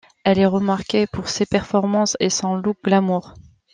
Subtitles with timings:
[0.23, 3.35] Elle est remarquée pour ses performances et son look glamour.